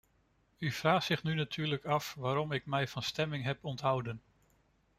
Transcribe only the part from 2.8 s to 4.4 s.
van stemming heb onthouden.